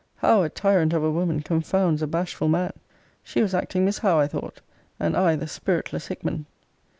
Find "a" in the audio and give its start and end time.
0.41-0.49, 1.03-1.11, 2.01-2.07